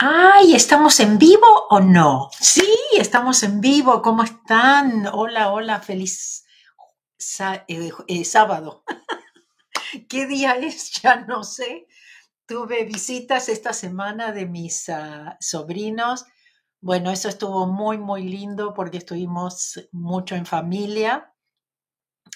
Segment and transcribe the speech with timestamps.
[0.00, 2.30] Ay, ¿estamos en vivo o no?
[2.38, 4.00] Sí, estamos en vivo.
[4.00, 5.08] ¿Cómo están?
[5.08, 6.44] Hola, hola, feliz
[7.66, 8.84] eh, eh, sábado.
[10.08, 10.92] ¿Qué día es?
[11.02, 11.88] Ya no sé.
[12.46, 16.26] Tuve visitas esta semana de mis ah, sobrinos.
[16.80, 21.34] Bueno, eso estuvo muy, muy lindo porque estuvimos mucho en familia,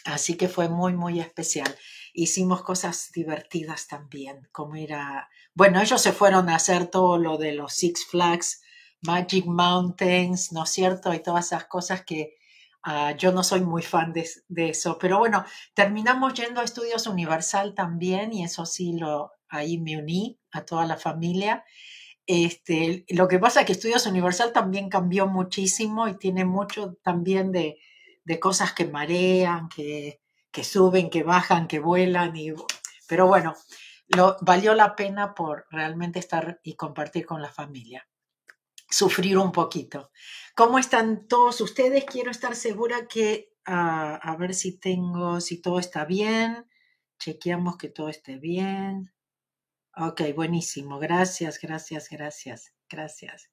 [0.05, 1.73] así que fue muy, muy especial.
[2.13, 5.29] Hicimos cosas divertidas también, como ir a...
[5.55, 8.63] Bueno, ellos se fueron a hacer todo lo de los Six Flags,
[9.03, 11.13] Magic Mountains, ¿no es cierto?
[11.13, 12.36] Y todas esas cosas que
[12.83, 14.99] ah, yo no soy muy fan de, de eso.
[14.99, 20.39] Pero bueno, terminamos yendo a Estudios Universal también y eso sí, lo, ahí me uní
[20.53, 21.64] a toda la familia.
[22.27, 27.53] Este, lo que pasa es que Estudios Universal también cambió muchísimo y tiene mucho también
[27.53, 27.79] de,
[28.25, 30.21] de cosas que marean, que,
[30.53, 32.37] que suben, que bajan, que vuelan.
[32.37, 32.53] Y,
[33.09, 33.56] pero bueno,
[34.09, 38.06] lo, valió la pena por realmente estar y compartir con la familia.
[38.89, 40.11] Sufrir un poquito.
[40.55, 42.05] ¿Cómo están todos ustedes?
[42.05, 46.69] Quiero estar segura que, ah, a ver si tengo, si todo está bien.
[47.19, 49.12] Chequeamos que todo esté bien.
[49.97, 50.98] Ok, buenísimo.
[50.98, 53.50] Gracias, gracias, gracias, gracias.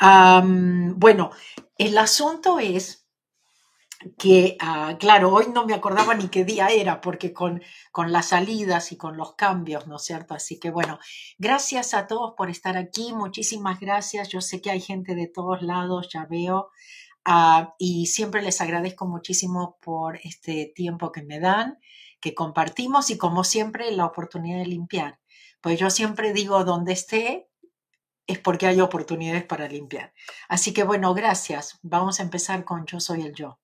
[0.00, 1.30] Bueno,
[1.78, 3.01] el asunto es
[4.18, 8.26] que, ah, claro, hoy no me acordaba ni qué día era, porque con, con las
[8.28, 10.34] salidas y con los cambios, ¿no es cierto?
[10.34, 10.98] Así que bueno,
[11.38, 14.28] gracias a todos por estar aquí, muchísimas gracias.
[14.28, 16.70] Yo sé que hay gente de todos lados, ya veo,
[17.24, 21.78] ah, y siempre les agradezco muchísimo por este tiempo que me dan,
[22.20, 25.20] que compartimos y como siempre la oportunidad de limpiar.
[25.60, 27.48] Pues yo siempre digo, donde esté,
[28.26, 30.12] es porque hay oportunidades para limpiar.
[30.48, 31.78] Así que bueno, gracias.
[31.82, 33.61] Vamos a empezar con Yo soy el yo.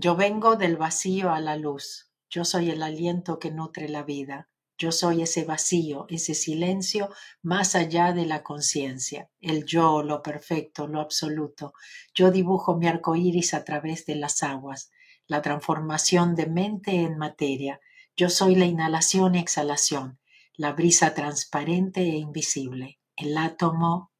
[0.00, 2.12] Yo vengo del vacío a la luz.
[2.30, 4.48] Yo soy el aliento que nutre la vida.
[4.78, 7.10] Yo soy ese vacío, ese silencio
[7.42, 9.28] más allá de la conciencia.
[9.40, 11.72] El yo, lo perfecto, lo absoluto.
[12.14, 14.92] Yo dibujo mi arco iris a través de las aguas.
[15.26, 17.80] La transformación de mente en materia.
[18.16, 20.20] Yo soy la inhalación y exhalación.
[20.54, 23.00] La brisa transparente e invisible.
[23.16, 24.12] El átomo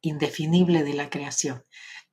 [0.00, 1.64] indefinible de la creación.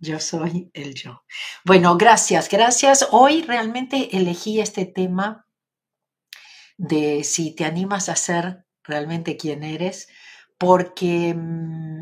[0.03, 1.23] Yo soy el yo.
[1.63, 3.07] Bueno, gracias, gracias.
[3.11, 5.47] Hoy realmente elegí este tema
[6.77, 10.09] de si te animas a ser realmente quien eres,
[10.57, 12.01] porque mm,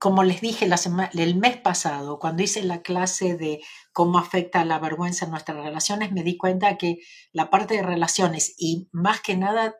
[0.00, 0.68] como les dije
[1.12, 3.60] el mes pasado, cuando hice la clase de
[3.92, 6.98] cómo afecta la vergüenza en nuestras relaciones, me di cuenta que
[7.30, 9.76] la parte de relaciones y más que nada,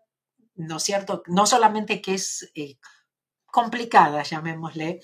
[0.55, 1.25] ¿no es cierto?
[1.27, 2.79] No solamente que es eh,
[3.61, 5.01] complicada, llamémosle,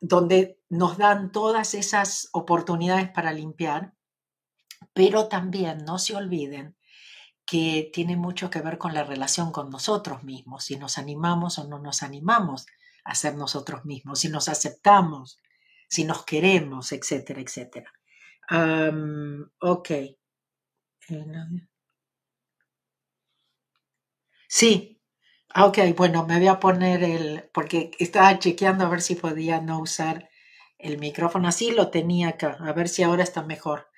[0.00, 3.92] donde nos dan todas esas oportunidades para limpiar,
[4.92, 6.76] pero también no se olviden
[7.44, 11.64] que tiene mucho que ver con la relación con nosotros mismos, si nos animamos o
[11.66, 12.66] no nos animamos
[13.04, 15.40] a ser nosotros mismos, si nos aceptamos,
[15.88, 17.90] si nos queremos, etcétera, etcétera.
[18.48, 19.90] Am, ok.
[19.90, 20.16] Eh,
[24.48, 24.99] Sí,
[25.56, 29.80] ok, bueno, me voy a poner el, porque estaba chequeando a ver si podía no
[29.80, 30.28] usar
[30.78, 33.88] el micrófono así, lo tenía acá, a ver si ahora está mejor.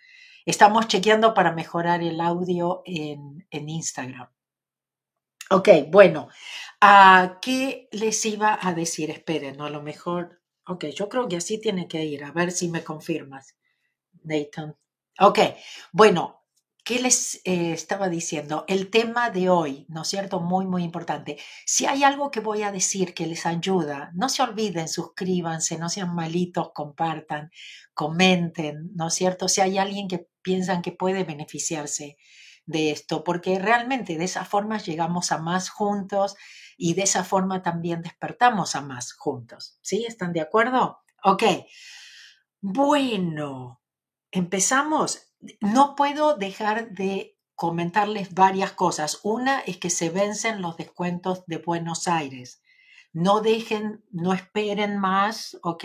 [0.44, 4.28] Estamos chequeando para mejorar el audio en, en Instagram.
[5.50, 6.28] Ok, bueno,
[6.80, 9.10] ¿a qué les iba a decir?
[9.10, 9.66] Esperen, ¿no?
[9.66, 12.82] a lo mejor, ok, yo creo que así tiene que ir, a ver si me
[12.82, 13.56] confirmas,
[14.24, 14.76] Nathan.
[15.20, 15.38] Ok,
[15.92, 16.41] bueno,
[16.84, 18.64] ¿qué les eh, estaba diciendo?
[18.68, 20.40] El tema de hoy, ¿no es cierto?
[20.40, 21.38] Muy, muy importante.
[21.66, 25.88] Si hay algo que voy a decir que les ayuda, no se olviden, suscríbanse, no
[25.88, 27.50] sean malitos, compartan,
[27.94, 29.48] comenten, ¿no es cierto?
[29.48, 32.16] Si hay alguien que piensan que puede beneficiarse
[32.66, 36.36] de esto, porque realmente de esa forma llegamos a más juntos
[36.76, 39.78] y de esa forma también despertamos a más juntos.
[39.82, 40.04] ¿Sí?
[40.06, 41.00] ¿Están de acuerdo?
[41.24, 41.44] Ok.
[42.60, 43.80] Bueno,
[44.30, 45.31] empezamos.
[45.60, 49.20] No puedo dejar de comentarles varias cosas.
[49.22, 52.62] Una es que se vencen los descuentos de Buenos Aires.
[53.12, 55.84] No dejen, no esperen más, ¿ok?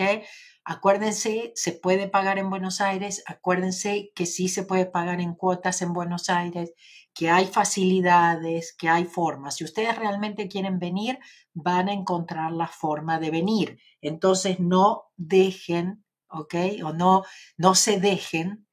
[0.64, 3.22] Acuérdense, se puede pagar en Buenos Aires.
[3.26, 6.72] Acuérdense que sí se puede pagar en cuotas en Buenos Aires,
[7.12, 9.56] que hay facilidades, que hay formas.
[9.56, 11.18] Si ustedes realmente quieren venir,
[11.52, 13.78] van a encontrar la forma de venir.
[14.00, 16.54] Entonces, no dejen ¿ok?
[16.84, 17.24] O no,
[17.56, 18.66] no se dejen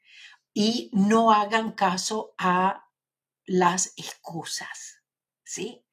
[0.58, 2.90] y no hagan caso a
[3.46, 5.04] las excusas,
[5.44, 5.86] ¿sí?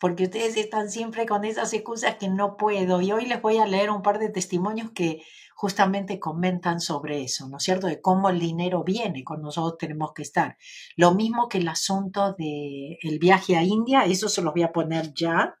[0.00, 3.00] Porque ustedes están siempre con esas excusas que no puedo.
[3.00, 5.22] Y hoy les voy a leer un par de testimonios que
[5.54, 7.86] justamente comentan sobre eso, ¿no es cierto?
[7.86, 10.58] De cómo el dinero viene cuando nosotros tenemos que estar.
[10.96, 14.72] Lo mismo que el asunto del el viaje a India, eso se los voy a
[14.72, 15.56] poner ya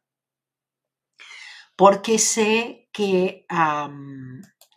[1.76, 3.46] porque sé que,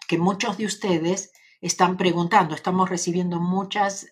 [0.07, 4.07] que muchos de ustedes están preguntando, estamos recibiendo muchas,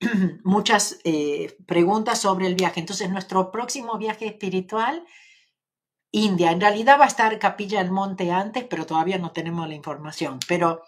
[0.44, 2.80] muchas eh, preguntas sobre el viaje.
[2.80, 5.04] Entonces, nuestro próximo viaje espiritual,
[6.12, 9.74] India, en realidad va a estar Capilla del Monte antes, pero todavía no tenemos la
[9.74, 10.40] información.
[10.48, 10.82] Pero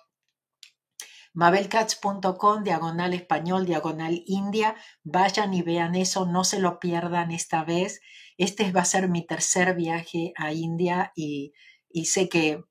[1.35, 8.01] mabelcats.com, diagonal español, diagonal India, vayan y vean eso, no se lo pierdan esta vez.
[8.37, 11.53] Este va a ser mi tercer viaje a India y,
[11.91, 12.65] y sé que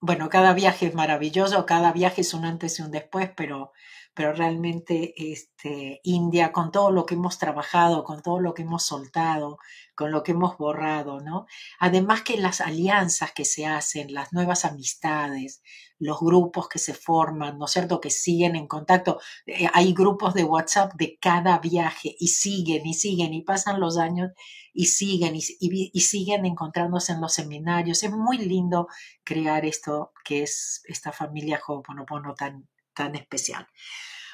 [0.00, 3.72] bueno, cada viaje es maravilloso, cada viaje es un antes y un después, pero,
[4.20, 8.84] pero realmente este, India, con todo lo que hemos trabajado, con todo lo que hemos
[8.84, 9.56] soltado,
[9.94, 11.46] con lo que hemos borrado, ¿no?
[11.78, 15.62] Además que las alianzas que se hacen, las nuevas amistades,
[15.98, 19.20] los grupos que se forman, ¿no es cierto?, que siguen en contacto.
[19.46, 23.96] Eh, hay grupos de WhatsApp de cada viaje y siguen y siguen y pasan los
[23.96, 24.32] años
[24.74, 28.02] y siguen y, siguen encontrándose en los seminarios.
[28.02, 28.86] Es muy lindo
[29.24, 33.66] crear esto que es esta familia Ho'oponopono tan, tan especial.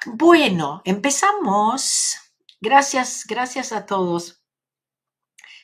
[0.06, 2.16] Bueno, empezamos.
[2.60, 4.40] Gracias, gracias a todos.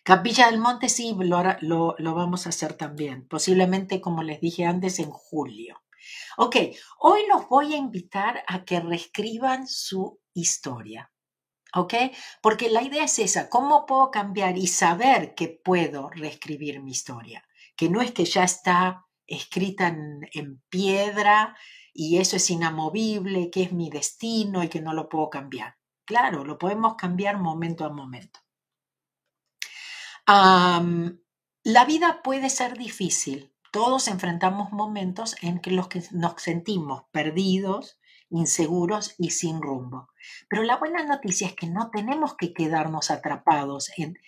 [0.02, 4.98] Capilla del Monte sí, lo, lo, vamos a hacer también, posiblemente como les dije antes
[4.98, 5.80] en julio.
[6.36, 6.56] Ok,
[6.98, 11.12] hoy los voy a invitar a que reescriban su historia.
[11.74, 11.94] ¿ok?
[12.42, 17.44] Porque la idea es esa, ¿cómo puedo cambiar y saber que puedo reescribir mi historia?
[17.76, 21.56] Que no es que ya está escrita en, piedra
[21.92, 25.76] y eso es inamovible, que es mi destino y que no lo puedo cambiar.
[26.04, 28.40] Claro, lo podemos cambiar momento a momento.
[30.26, 33.52] la vida puede ser difícil.
[33.70, 37.98] Todos enfrentamos momentos en que los que nos sentimos perdidos,
[38.28, 40.08] inseguros y sin rumbo.
[40.48, 44.18] Pero la buena noticia es que no tenemos que quedarnos atrapados en,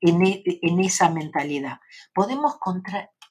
[0.00, 0.42] en, e,
[0.84, 1.80] esa mentalidad.
[2.14, 2.58] Podemos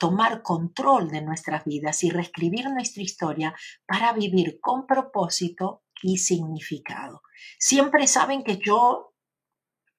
[0.04, 3.56] tomar control de nuestras vidas y reescribir nuestra historia
[3.86, 7.22] para vivir con propósito y significado.
[7.58, 9.13] Siempre saben que yo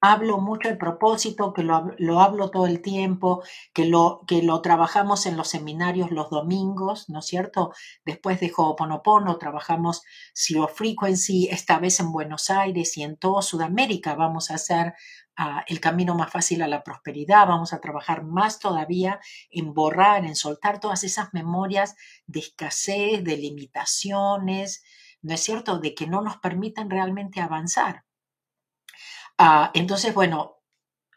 [0.07, 3.43] hablo mucho de propósito, que lo, hablo todo el tiempo,
[3.73, 7.73] que lo, que lo trabajamos en los seminarios los domingos, ¿no es cierto?
[8.05, 10.03] Después de Ho'oponopono trabajamos
[10.35, 14.93] Zero Frequency, esta vez en Buenos Aires y en toda Sudamérica vamos a hacer
[15.37, 20.27] ah, el camino más fácil a la prosperidad, vamos a trabajar más todavía en borrar,
[20.27, 21.97] en soltar todas esas memorias
[22.27, 24.85] de escasez, de limitaciones,
[25.23, 25.79] ¿no es cierto?
[25.79, 28.04] De que no nos permiten realmente avanzar.
[29.39, 30.57] Ah, entonces, bueno,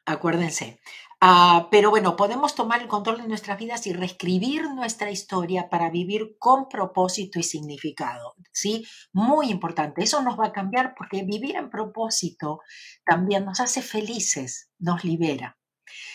[0.06, 0.80] acuérdense.
[1.22, 5.90] Ah, pero bueno, podemos tomar el control de nuestras vidas y reescribir nuestra historia para
[5.90, 8.36] vivir con propósito y significado.
[8.52, 8.86] ¿Sí?
[9.14, 10.04] Muy importante.
[10.04, 12.60] Eso nos va a cambiar porque vivir en propósito
[13.06, 15.58] también nos hace felices, nos libera.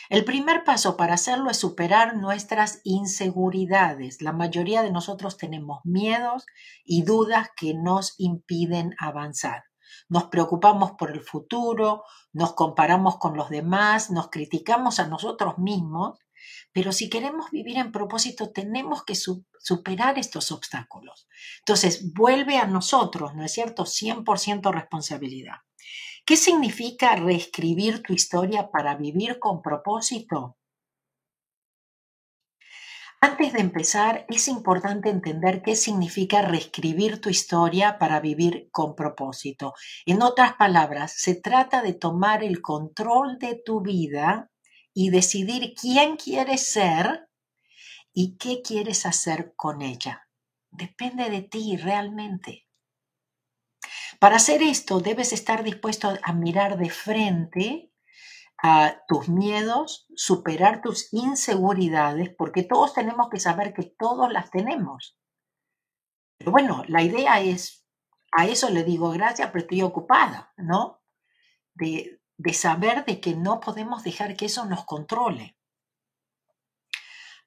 [0.08, 4.22] El primer paso para hacerlo es superar nuestras inseguridades.
[4.22, 6.46] La mayoría de nosotros tenemos miedos
[6.84, 9.64] y dudas que nos impiden avanzar
[10.12, 12.04] nos preocupamos por el futuro,
[12.34, 16.18] nos comparamos con los demás, nos criticamos a nosotros mismos,
[16.70, 21.26] pero si queremos vivir en propósito tenemos que superar estos obstáculos.
[21.60, 23.84] Entonces, vuelve a nosotros, ¿no es cierto?
[23.84, 25.60] 100% responsabilidad.
[26.26, 30.58] ¿Qué significa reescribir tu historia para vivir con propósito?
[33.24, 39.74] Antes de empezar, es importante entender qué significa reescribir tu historia para vivir con propósito.
[40.06, 44.50] En otras palabras, se trata de tomar el control de tu vida
[44.92, 47.28] y decidir quién quieres ser
[48.12, 50.26] y qué quieres hacer con ella.
[50.72, 52.66] Depende de ti realmente.
[54.18, 57.91] Para hacer esto, debes estar dispuesto a mirar de frente
[58.62, 65.18] a tus miedos, superar tus inseguridades, porque todos tenemos que saber que todos las tenemos.
[66.38, 67.84] Pero bueno, la idea es,
[68.30, 71.02] a eso le digo gracias, pero estoy ocupada, ¿no?
[71.74, 72.20] De,
[72.52, 75.56] saber de que no podemos dejar que eso nos controle.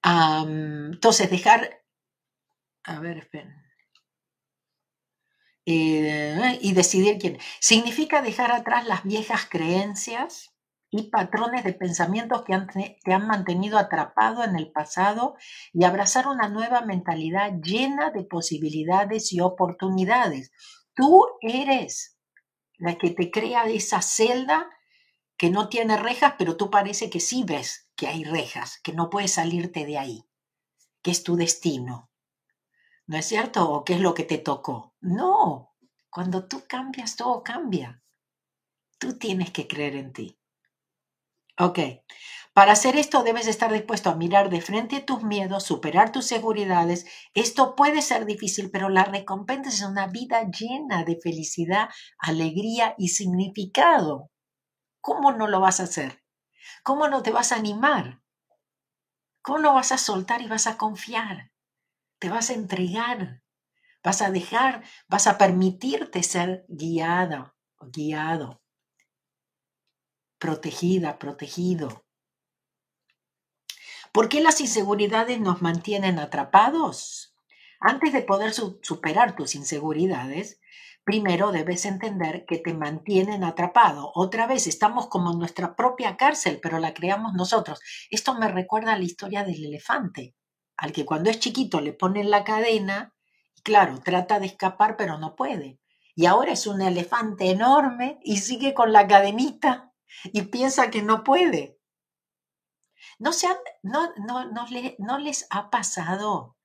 [0.04, 1.82] entonces, dejar,
[2.84, 3.56] a ver, esperen.
[5.66, 7.40] Eh, y decidir quién.
[7.60, 10.55] Significa dejar atrás las viejas creencias,
[10.98, 12.58] y patrones de pensamientos que
[13.04, 15.36] te han mantenido atrapado en el pasado
[15.74, 20.52] y abrazar una nueva mentalidad llena de posibilidades y oportunidades.
[20.94, 22.18] Tú eres
[22.78, 24.70] la que te crea esa celda
[25.38, 29.10] que no tiene rejas, pero tú parece que sí ves que hay rejas, que no
[29.10, 30.26] puedes salirte de ahí,
[31.02, 32.10] que es tu destino.
[33.06, 33.70] ¿No es cierto?
[33.70, 34.96] ¿O qué es lo que te tocó?
[35.02, 35.76] No,
[36.10, 38.02] cuando tú cambias, todo cambia.
[38.98, 40.40] Tú tienes que creer en ti.
[41.58, 41.80] Ok.
[42.54, 47.06] Para hacer esto debes estar dispuesto a mirar de frente tus miedos, superar tus seguridades.
[47.34, 53.10] Esto puede ser difícil, pero la recompensa es una vida llena de felicidad, alegría y
[53.10, 54.32] significado.
[55.02, 56.24] ¿Cómo no lo vas a hacer?
[56.84, 58.22] ¿Cómo no te vas a animar?
[59.42, 61.52] ¿Cómo no vas a soltar y vas a confiar?
[62.20, 63.42] Te vas a entregar.
[64.04, 67.56] Vas a dejar, vas a permitirte ser guiada
[67.92, 68.62] guiado,
[70.46, 72.06] protegida, protegido.
[74.12, 77.36] ¿Por qué las inseguridades nos mantienen atrapados?
[77.80, 80.60] Antes de poder superar tus inseguridades,
[81.04, 84.12] primero debes entender que te mantienen atrapado.
[84.14, 87.80] Otra vez, estamos como en nuestra propia cárcel, pero la creamos nosotros.
[88.12, 90.36] Esto me recuerda a la historia del elefante,
[90.78, 93.16] al que cuando es chiquito le ponen la cadena
[93.58, 95.80] y claro, trata de escapar, pero no puede.
[96.14, 99.92] Y ahora es un elefante enorme y sigue con la cadenita
[100.26, 101.80] y piensa que no puede.
[103.20, 103.48] No, se
[103.84, 104.46] no, no,
[104.98, 106.58] no les ha pasado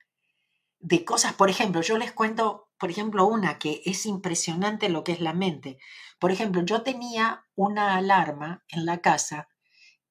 [0.78, 5.12] de cosas, por ejemplo, yo les cuento por ejemplo, una que es impresionante lo que
[5.12, 5.76] es la mente.
[6.18, 9.48] Por ejemplo, yo tenía una alarma en la casa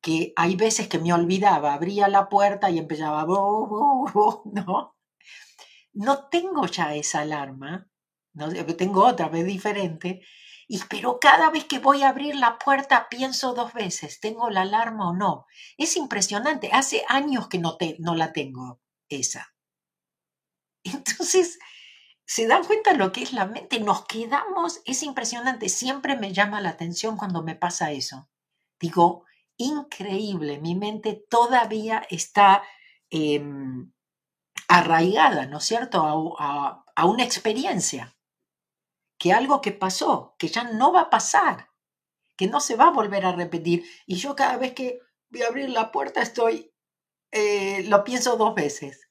[0.01, 4.95] que hay veces que me olvidaba, abría la puerta y empezaba, ¿no?
[5.93, 7.89] No tengo ya esa alarma,
[8.33, 8.49] ¿no?
[8.75, 10.21] tengo otra vez diferente,
[10.69, 14.61] y, pero cada vez que voy a abrir la puerta pienso dos veces, ¿tengo la
[14.61, 15.47] alarma o no?
[15.77, 19.53] Es impresionante, hace años que no, te, no la tengo esa.
[20.83, 21.59] Entonces,
[22.31, 23.79] ¿Se dan cuenta lo que es la mente?
[23.79, 28.29] Nos quedamos, es impresionante, siempre me llama la atención cuando me pasa eso.
[28.79, 29.25] Digo,
[29.57, 32.61] increíble, mi mente todavía está
[33.09, 33.91] em,
[34.67, 38.15] arraigada, ¿no es cierto?, a, a una experiencia,
[39.19, 41.69] que algo que pasó, que ya no va a pasar,
[42.37, 43.83] que no se va a volver a repetir.
[44.07, 44.99] Y yo cada vez que
[45.29, 46.73] voy a abrir la puerta estoy,
[47.31, 49.09] eh, lo pienso dos veces.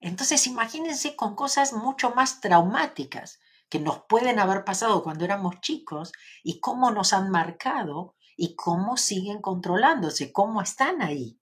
[0.00, 6.12] Entonces imagínense con cosas mucho más traumáticas que nos pueden haber pasado cuando éramos chicos
[6.42, 11.40] y cómo nos han marcado y cómo siguen controlándose, cómo están ahí.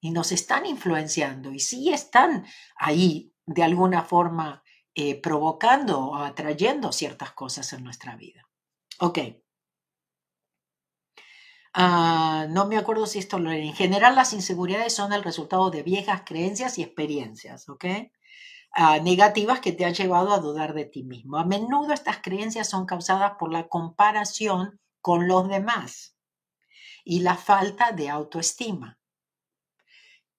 [0.00, 2.46] Y nos están influenciando y sí están
[2.76, 4.62] ahí de alguna forma
[5.00, 8.48] eh, provocando o atrayendo ciertas cosas en nuestra vida.
[8.98, 9.18] Ok.
[11.72, 15.84] Ah, no me acuerdo si esto lo En general, las inseguridades son el resultado de
[15.84, 17.84] viejas creencias y experiencias, ¿ok?
[18.72, 21.36] Ah, negativas que te han llevado a dudar de ti mismo.
[21.38, 26.16] A menudo estas creencias son causadas por la comparación con los demás
[27.04, 28.98] y la falta de autoestima.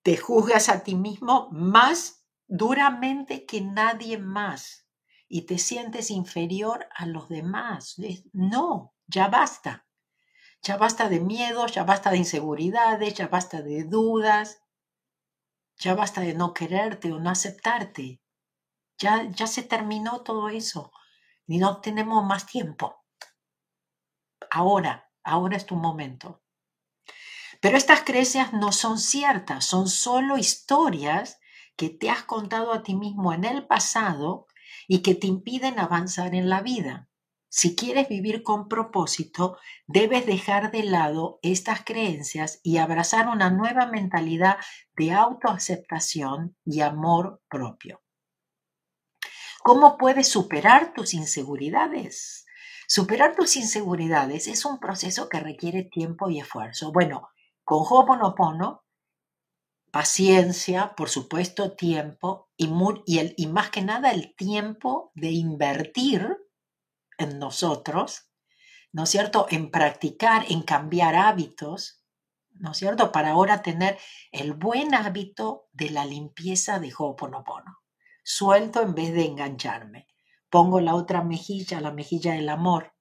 [0.02, 2.19] Te juzgas a ti mismo más
[2.50, 4.88] duramente que nadie más
[5.28, 7.96] y te sientes inferior a los demás.
[8.32, 9.86] No, ya basta.
[10.62, 14.62] Ya basta de miedos, ya basta de inseguridades, ya basta de dudas,
[15.78, 18.20] ya basta de no quererte o no aceptarte.
[18.98, 20.92] Ya, ya se terminó todo eso
[21.46, 23.06] y no tenemos más tiempo.
[24.50, 26.42] Ahora, ahora es tu momento.
[27.60, 31.39] Pero estas creencias no son ciertas, son solo historias
[31.80, 34.46] que te has contado a ti mismo en el pasado
[34.86, 37.08] y que te impiden avanzar en la vida.
[37.48, 39.56] Si quieres vivir con propósito,
[39.86, 44.58] debes dejar de lado estas creencias y abrazar una nueva mentalidad
[44.94, 48.02] de autoaceptación y amor propio.
[49.62, 52.44] ¿Cómo puedes superar tus inseguridades?
[52.88, 56.92] Superar tus inseguridades es un proceso que requiere tiempo y esfuerzo.
[56.92, 57.30] Bueno,
[57.64, 58.84] con Ho'oponopono,
[59.90, 62.68] paciencia, por supuesto, tiempo y,
[63.06, 66.36] y, y más que nada el tiempo de invertir
[67.18, 68.30] en nosotros,
[68.92, 69.46] ¿no es cierto?
[69.50, 72.04] En practicar, en cambiar hábitos,
[72.54, 73.12] ¿no es cierto?
[73.12, 73.98] Para ahora tener
[74.32, 77.78] el buen hábito de la limpieza de Ho'oponopono.
[78.22, 80.06] Suelto en vez de engancharme.
[80.50, 82.94] Pongo la otra mejilla, la mejilla del amor,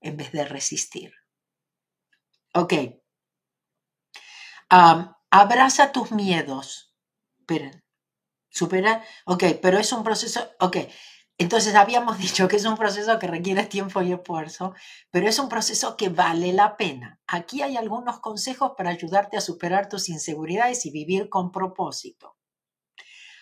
[0.00, 1.12] en vez de resistir.
[2.54, 2.72] Ok.
[5.30, 6.94] Abraza tus miedos.
[7.38, 7.84] Esperen.
[8.50, 9.04] Supera.
[9.26, 10.48] Ok, pero es un proceso.
[10.60, 10.78] Ok.
[11.38, 14.74] Entonces habíamos dicho que es un proceso que requiere tiempo y esfuerzo,
[15.10, 17.20] pero es un proceso que vale la pena.
[17.26, 22.36] Aquí hay algunos consejos para ayudarte a superar tus inseguridades y vivir con propósito.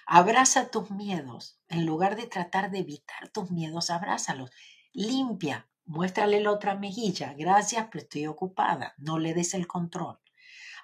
[0.07, 1.59] Abraza tus miedos.
[1.69, 4.51] En lugar de tratar de evitar tus miedos, abrázalos.
[4.93, 5.69] Limpia.
[5.85, 7.35] Muéstrale la otra mejilla.
[7.37, 8.95] Gracias, pero estoy ocupada.
[8.99, 10.19] No le des el control.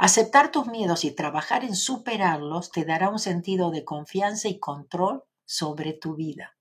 [0.02, 5.22] Aceptar tus miedos y trabajar en superarlos te dará un sentido de confianza y control
[5.44, 6.56] sobre tu vida.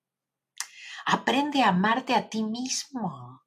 [1.08, 3.42] Aprende a amarte a ti mismo.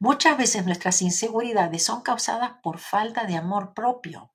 [0.00, 4.32] Muchas veces nuestras inseguridades son causadas por falta de amor propio.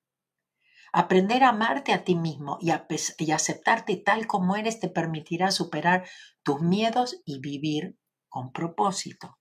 [0.90, 2.72] Aprender a amarte a ti mismo y,
[3.18, 6.08] y aceptarte tal como eres te permitirá superar
[6.42, 7.98] tus miedos y vivir
[8.30, 9.37] con propósito.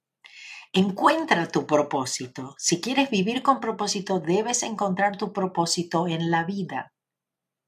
[0.73, 2.55] Encuentra tu propósito.
[2.57, 6.93] Si quieres vivir con propósito, debes encontrar tu propósito en la vida.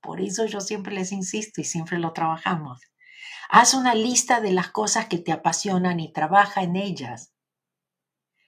[0.01, 2.81] Por eso yo siempre les insisto y siempre lo trabajamos.
[3.49, 7.33] Haz una lista de las cosas que te apasionan y trabaja en ellas.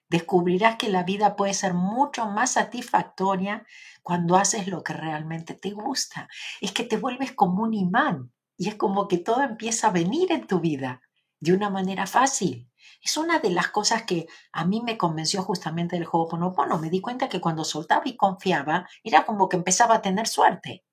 [0.09, 3.65] Descubrirás que la vida puede ser mucho más satisfactoria
[4.03, 6.27] cuando haces lo que realmente te gusta.
[6.59, 10.31] Es que te vuelves como un imán y es como que todo empieza a venir
[10.31, 11.01] en tu vida
[11.39, 12.70] de una manera fácil.
[13.01, 16.77] Es una de las cosas que a mí me convenció justamente del juego Ponopono.
[16.77, 20.83] Me di cuenta que cuando soltaba y confiaba, era como que empezaba a tener suerte.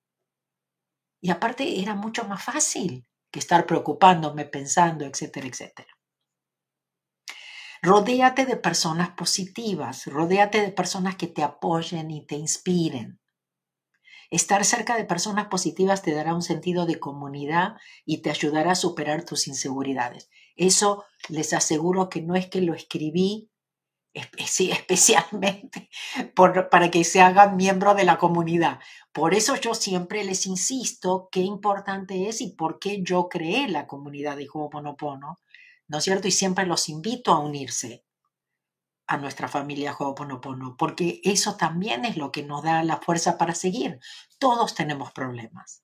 [1.21, 5.93] Y aparte era mucho más fácil que estar preocupándome, pensando, etcétera, etcétera.
[7.83, 13.21] Rodéate de personas positivas, rodéate de personas que te apoyen y te inspiren.
[14.31, 18.77] Estar cerca de personas positivas te dará un sentido de comunidad y te ayudará a
[18.77, 20.29] superar tus inseguridades.
[20.59, 23.51] Eso les aseguro que no es que lo escribí
[24.15, 25.89] especialmente
[26.71, 28.81] para que se hagan miembro de la comunidad.
[29.13, 33.87] Por eso yo siempre les insisto qué importante es y por qué yo creé la
[33.87, 35.39] comunidad de Ho'oponopono,
[35.87, 36.29] ¿no es cierto?
[36.29, 38.05] Y siempre los invito a unirse
[39.07, 43.55] a nuestra familia Ho'oponopono, porque eso también es lo que nos da la fuerza para
[43.55, 44.01] seguir.
[44.39, 45.83] Todos tenemos problemas.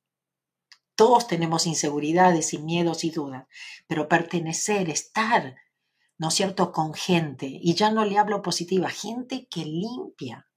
[0.96, 3.46] Todos tenemos inseguridades y miedos y dudas,
[3.86, 5.56] pero pertenecer, estar,
[6.18, 10.48] ¿no es cierto?, con gente, y ya no le hablo positiva, gente que limpia,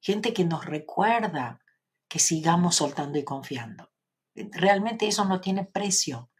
[0.00, 1.60] gente que nos recuerda
[2.08, 3.90] que sigamos soltando y confiando.
[4.34, 6.30] Realmente eso no tiene precio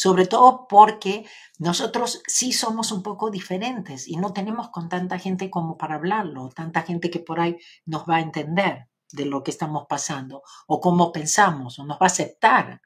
[0.00, 1.26] sobre todo porque
[1.58, 6.48] nosotros sí somos un poco diferentes y no tenemos con tanta gente como para hablarlo,
[6.48, 10.80] tanta gente que por ahí nos va a entender de lo que estamos pasando o
[10.80, 12.80] cómo pensamos o nos va a aceptar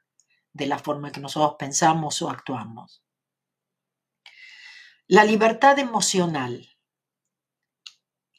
[0.54, 3.02] de la forma que nosotros pensamos o actuamos.
[5.06, 6.70] La libertad emocional.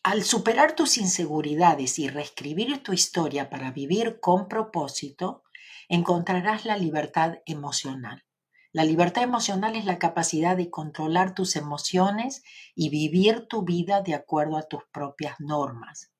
[0.02, 5.44] Al superar tus inseguridades y reescribir tu historia para vivir con propósito,
[5.90, 8.24] encontrarás la libertad emocional.
[8.72, 12.44] La libertad emocional es la capacidad de controlar tus emociones
[12.76, 16.12] y vivir tu vida de acuerdo a tus propias normas.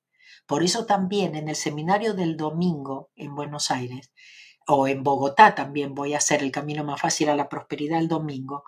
[0.46, 4.12] Por eso también en el seminario del domingo en Buenos Aires
[4.66, 8.08] o en Bogotá también voy a hacer el camino más fácil a la prosperidad el
[8.08, 8.64] domingo.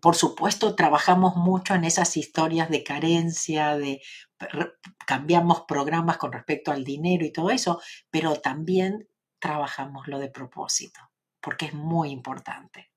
[0.00, 4.00] por supuesto, trabajamos mucho en esas historias de carencia, de
[5.06, 7.80] cambiamos programas con respecto al dinero y todo eso,
[8.10, 11.00] pero también trabajamos lo de propósito
[11.44, 12.90] porque es muy importante.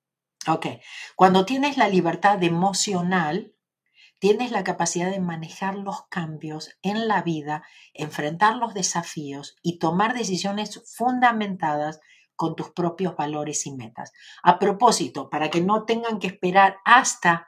[0.48, 0.66] Ok,
[1.16, 3.54] cuando tienes la libertad emocional,
[4.20, 10.14] tienes la capacidad de manejar los cambios en la vida, enfrentar los desafíos y tomar
[10.14, 12.00] decisiones fundamentadas
[12.36, 14.14] con tus propios valores y metas.
[14.44, 17.48] A propósito, para que no tengan que esperar hasta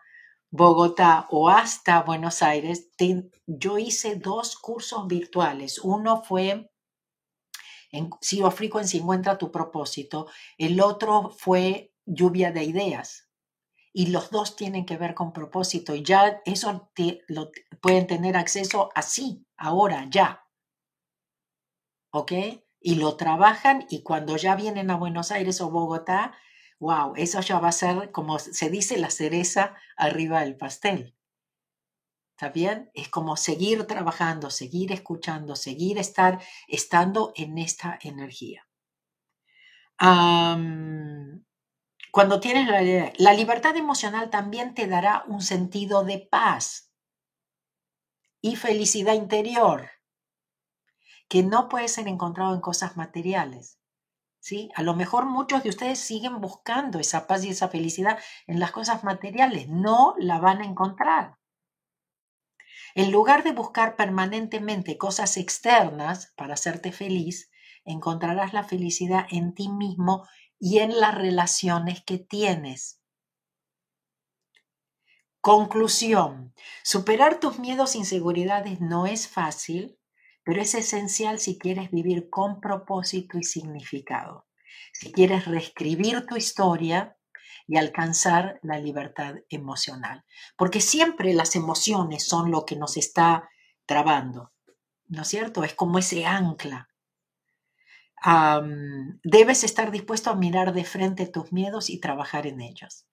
[0.51, 2.89] Bogotá o hasta Buenos Aires,
[3.45, 5.77] yo hice dos cursos virtuales.
[5.79, 6.71] Uno fue
[7.91, 10.27] en Ciro Frequency encuentra tu propósito.
[10.57, 13.28] El otro fue lluvia de ideas.
[13.91, 15.95] Y los dos tienen que ver con propósito.
[15.95, 16.89] Y ya eso
[17.27, 20.45] lo pueden tener acceso así, ahora, ya.
[22.11, 22.31] ¿Ok?
[22.81, 26.33] Y lo trabajan y cuando ya vienen a Buenos Aires o Bogotá,
[26.79, 31.15] wow, eso ya va a ser, como se dice, la cereza arriba del pastel.
[32.39, 32.89] ¿Está bien?
[32.93, 38.65] Es como seguir trabajando, seguir escuchando, seguir estar, estando en esta energía.
[42.11, 42.67] Cuando tienes
[43.17, 46.91] la, libertad emocional también te dará un sentido de paz
[48.41, 49.89] y felicidad interior
[51.27, 53.79] que no puede ser encontrado en cosas materiales.
[54.41, 54.69] ¿Sí?
[54.75, 58.17] A lo mejor muchos de ustedes siguen buscando esa paz y esa felicidad
[58.47, 59.67] en las cosas materiales.
[59.67, 61.37] No la van a encontrar.
[62.95, 67.51] En lugar de buscar permanentemente cosas externas para hacerte feliz,
[67.83, 70.25] encontrarás la felicidad en ti mismo
[70.59, 73.01] y en las relaciones que tienes.
[75.41, 76.53] Conclusión.
[76.83, 79.97] Superar tus miedos e inseguridades no es fácil,
[80.43, 84.47] pero es esencial si quieres vivir con propósito y significado.
[84.91, 87.19] Si quieres reescribir tu historia,
[87.69, 90.25] y alcanzar la libertad emocional.
[90.57, 93.47] Porque siempre las emociones son lo que nos está
[93.85, 94.51] trabando,
[95.07, 95.63] ¿no es cierto?
[95.63, 96.88] Es como ese ancla.
[99.23, 103.07] Debes estar dispuesto a mirar de frente tus miedos y trabajar en ellos.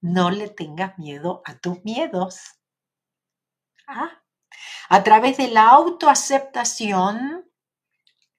[0.00, 2.40] No le tengas miedo a tus miedos.
[3.86, 4.22] ¿Ah?
[4.88, 7.48] A través de la autoaceptación,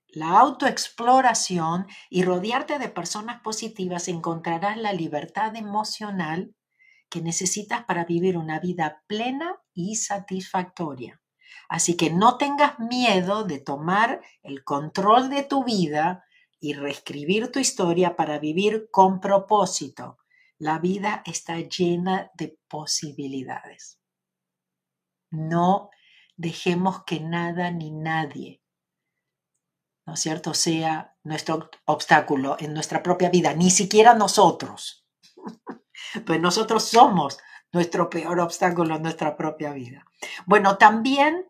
[0.08, 6.56] la autoexploración y rodearte de personas positivas encontrarás la libertad emocional
[7.10, 11.23] que necesitas para vivir una vida plena y satisfactoria.
[11.70, 16.26] Así que no tengas miedo de tomar el control de tu vida
[16.60, 20.18] y reescribir tu historia para vivir con propósito.
[20.58, 24.00] La vida está llena de posibilidades.
[25.30, 25.90] No
[26.38, 28.62] dejemos que nada ni nadie,
[30.06, 35.06] ¿no es cierto?, sea nuestro obstáculo en nuestra propia vida, ni siquiera nosotros.
[36.28, 37.40] Pues nosotros somos
[37.74, 40.06] nuestro peor obstáculo en nuestra propia vida.
[40.46, 41.46] Bueno, también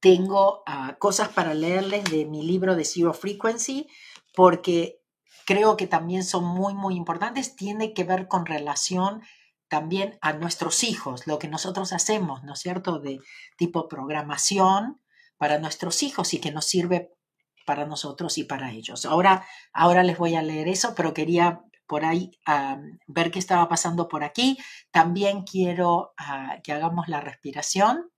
[0.00, 3.88] tengo ah, cosas para leerles de mi libro de Zero Frequency
[4.34, 5.00] porque
[5.46, 7.56] creo que también son muy, muy importantes.
[7.56, 9.22] Tiene que ver con relación
[9.68, 13.20] también a nuestros hijos, lo que nosotros hacemos, ¿no es cierto?, de
[13.56, 15.00] tipo programación
[15.38, 17.12] para nuestros hijos y que nos sirve
[17.64, 19.04] para nosotros y para ellos.
[19.06, 22.30] Ahora, ahora les voy a leer eso, pero quería por ahí
[23.06, 24.58] ver qué estaba pasando por aquí.
[24.90, 28.10] También quiero ah, que hagamos la respiración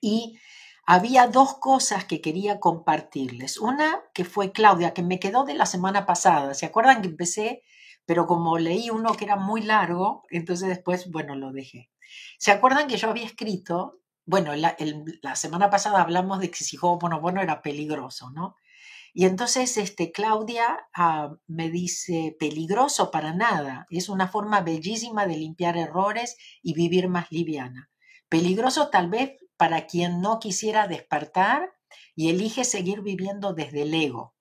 [0.00, 0.38] y
[0.86, 3.58] había dos cosas que quería compartirles.
[3.58, 6.54] Una que fue Claudia, que me quedó de la semana pasada.
[6.54, 7.62] ¿Se acuerdan que empecé?
[8.04, 11.90] Pero como leí uno que era muy largo, entonces después, bueno, lo dejé.
[12.38, 14.00] ¿Se acuerdan que yo había escrito?
[14.24, 18.56] Bueno, la, semana pasada hablamos de que si bueno era peligroso, ¿no?
[19.18, 25.38] Y entonces este, Claudia ah, me dice, peligroso para nada, es una forma bellísima de
[25.38, 27.88] limpiar errores y vivir más liviana.
[28.28, 31.72] Peligroso tal vez para quien no quisiera despertar
[32.14, 34.34] y elige seguir viviendo desde el ego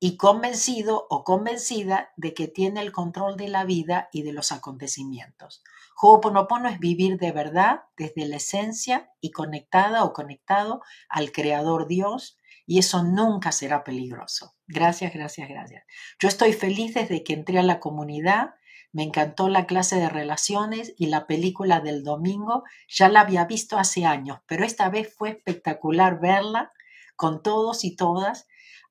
[0.00, 4.52] y convencido o convencida de que tiene el control de la vida y de los
[4.52, 5.62] acontecimientos.
[6.00, 12.38] Ho'oponopono es vivir de verdad desde la esencia y conectada o conectado al Creador Dios
[12.66, 14.54] y eso nunca será peligroso.
[14.66, 15.84] Gracias, gracias, gracias.
[16.18, 18.54] Yo estoy feliz desde que entré a la comunidad
[18.92, 22.64] me encantó la clase de relaciones y la película del domingo.
[22.88, 26.72] Ya la había visto hace años, pero esta vez fue espectacular verla
[27.16, 28.46] con todos y todas.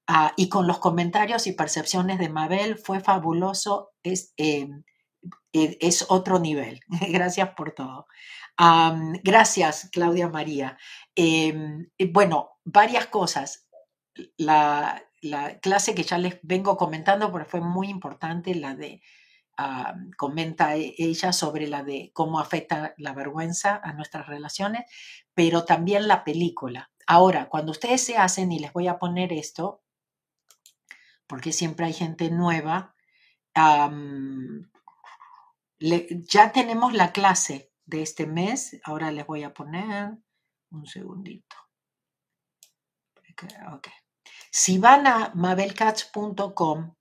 [0.07, 3.91] Ah, y con los comentarios y percepciones de Mabel fue fabuloso.
[4.01, 4.83] Es, em,
[5.53, 6.79] e, es otro nivel.
[7.09, 8.07] gracias por todo.
[9.23, 10.77] gracias, Claudia María.
[11.15, 13.60] Em, bueno, varias cosas.
[14.37, 19.01] La, la clase que ya les vengo comentando, porque fue muy importante, la de
[20.17, 24.85] comenta e, ella sobre la de cómo afecta la vergüenza a nuestras relaciones,
[25.33, 26.91] pero también la película.
[27.07, 29.83] Ahora, cuando ustedes se hacen, y les voy a poner esto,
[31.27, 32.95] porque siempre hay gente nueva,
[35.79, 40.17] ya tenemos la clase de este mes, ahora les voy a poner
[40.71, 41.55] un segundito.
[44.51, 46.95] Si van a mabelcats.com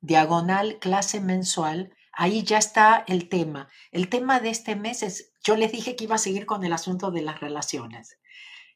[0.00, 3.68] diagonal clase mensual, ahí ya está el tema.
[3.90, 6.72] El tema de este mes es, yo les dije que iba a seguir con el
[6.72, 8.18] asunto de las relaciones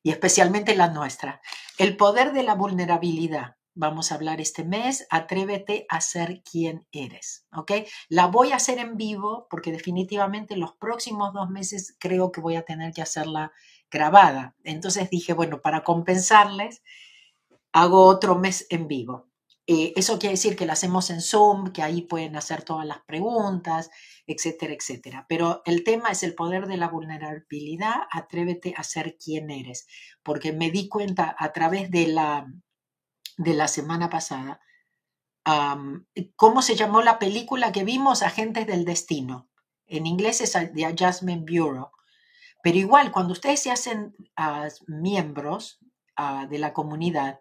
[0.02, 1.40] y especialmente la nuestra.
[1.78, 3.56] El poder de la vulnerabilidad.
[3.74, 7.72] Vamos a hablar este mes, atrévete a ser quien eres, ¿ok?
[8.08, 12.56] La voy a hacer en vivo porque definitivamente los próximos dos meses creo que voy
[12.56, 13.52] a tener que hacerla
[13.90, 14.54] grabada.
[14.64, 16.82] Entonces dije, bueno, para compensarles,
[17.72, 19.30] hago otro mes en vivo.
[19.66, 23.02] Eh, eso quiere decir que lo hacemos en Zoom, que ahí pueden hacer todas las
[23.02, 23.90] preguntas,
[24.26, 25.26] etcétera, etcétera.
[25.28, 29.86] Pero el tema es el poder de la vulnerabilidad, atrévete a ser quien eres,
[30.24, 32.52] porque me di cuenta a través de la,
[33.36, 34.60] de la semana pasada,
[36.36, 38.22] ¿cómo se llamó la película que vimos?
[38.22, 39.48] Agentes del Destino.
[39.86, 41.90] En inglés es The Adjustment Bureau.
[42.62, 45.78] Pero igual, cuando ustedes se hacen ah, miembros
[46.16, 47.40] ah, de la comunidad,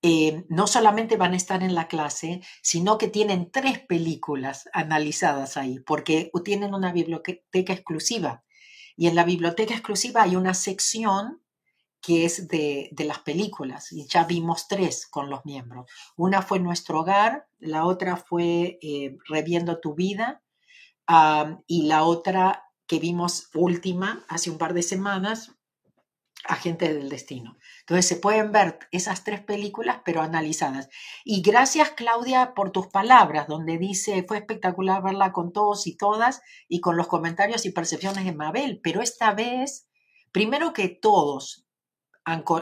[0.00, 5.56] eh, no solamente van a estar en la clase, sino que tienen tres películas analizadas
[5.56, 8.44] ahí, porque tienen una biblioteca exclusiva.
[8.96, 11.42] Y en la biblioteca exclusiva hay una sección
[12.00, 15.90] que es de, las películas, y ya vimos tres con los miembros.
[16.16, 20.42] Una fue Nuestro Hogar, la otra fue eh, Reviendo tu Vida,
[21.66, 25.52] y la otra que vimos última hace un par de semanas
[26.44, 27.58] Agente del Destino.
[27.80, 30.88] Entonces se pueden ver esas tres películas, pero analizadas.
[31.24, 36.40] Y gracias, Claudia, por tus palabras, donde dice, fue espectacular verla con todos y todas
[36.68, 39.88] y con los comentarios y percepciones de Mabel, pero esta vez,
[40.32, 41.66] primero que todos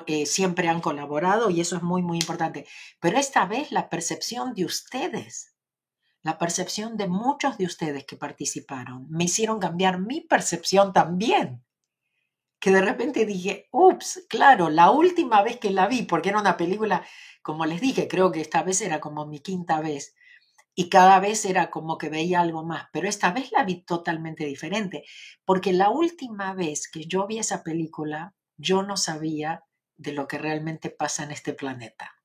[0.06, 2.66] eh, siempre han colaborado y eso es muy, muy importante,
[3.00, 5.55] pero esta vez la percepción de ustedes.
[6.26, 11.64] La percepción de muchos de ustedes que participaron me hicieron cambiar mi percepción también
[12.58, 16.56] que de repente dije, ups, claro, la última vez que la vi, porque era una
[16.56, 17.06] película,
[17.42, 20.16] como les dije, creo que esta vez era como mi quinta vez,
[20.74, 24.44] y cada vez era como que veía algo más, pero esta vez la vi totalmente
[24.46, 25.04] diferente,
[25.44, 29.62] porque la última vez que yo vi esa película, yo no sabía
[29.94, 32.16] de lo que realmente pasa en este planeta.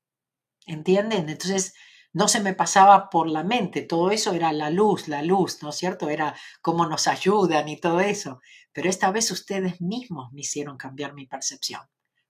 [0.66, 1.28] ¿Entienden?
[1.28, 1.74] Entonces,
[2.12, 5.70] no se me pasaba por la mente, todo eso era la luz, la luz, ¿no
[5.70, 6.08] es cierto?
[6.08, 8.40] Era cómo nos ayudan y todo eso.
[8.72, 11.82] Pero esta vez ustedes mismos me hicieron cambiar mi percepción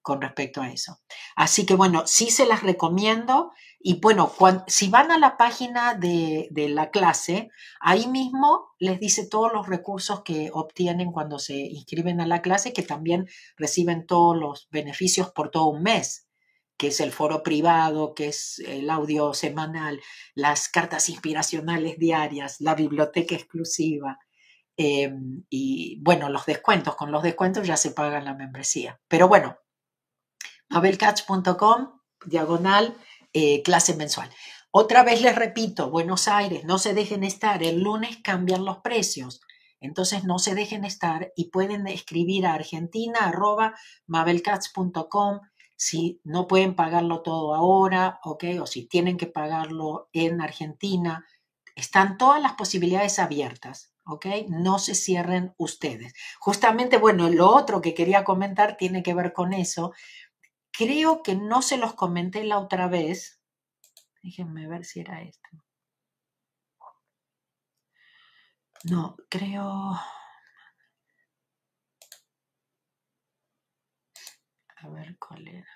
[0.02, 1.00] con respecto a eso.
[1.36, 4.32] Así que bueno, sí se las recomiendo y bueno,
[4.66, 10.22] si van a la página de, la clase, ahí mismo les dice todos los recursos
[10.22, 15.50] que obtienen cuando se inscriben a la clase, que también reciben todos los beneficios por
[15.50, 16.28] todo un mes
[16.76, 20.00] que es el foro privado, que es el audio semanal,
[20.34, 24.18] las cartas inspiracionales diarias, la biblioteca exclusiva
[24.76, 26.96] em, y bueno, los descuentos.
[26.96, 29.00] Con los descuentos ya se paga la membresía.
[29.08, 29.58] Pero bueno,
[30.70, 32.96] mabelcatch.com, diagonal,
[33.32, 34.30] eh, clase mensual.
[34.70, 37.62] Otra vez les repito, Buenos Aires, no se dejen estar.
[37.62, 39.42] El lunes cambian los precios.
[39.82, 43.74] Entonces no se dejen estar y pueden escribir a argentina arroba
[44.06, 45.40] mabelcatch.com
[45.82, 48.44] si no pueden pagarlo todo ahora, ¿ok?
[48.60, 51.26] O si tienen que pagarlo en Argentina,
[51.74, 54.26] están todas las posibilidades abiertas, ¿ok?
[54.48, 56.14] No se cierren ustedes.
[56.38, 59.92] Justamente, bueno, lo otro que quería comentar tiene que ver con eso.
[60.70, 63.40] Creo que no se los comenté la otra vez.
[64.22, 65.48] Déjenme ver si era esto.
[68.84, 69.98] No, creo...
[74.82, 75.72] A ver cuál era.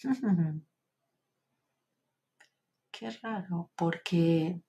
[2.92, 4.62] Qué raro, porque...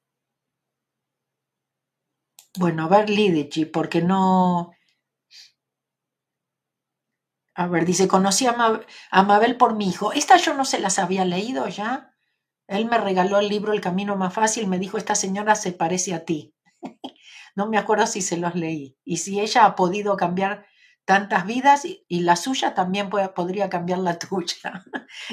[2.57, 4.71] Bueno, a ver, Lidici, porque no...
[7.55, 8.55] A ver, dice, conocí a,
[9.11, 10.11] a Mabel por mi hijo.
[10.13, 12.13] Esta yo no se las había leído ya.
[12.67, 16.13] Él me regaló el libro El Camino Más Fácil, me dijo, esta señora se parece
[16.15, 16.53] a ti.
[17.55, 18.97] no me acuerdo si se los leí.
[19.03, 20.65] Y si ella ha podido cambiar
[21.05, 24.85] tantas vidas y, la suya también podría cambiar la tuya.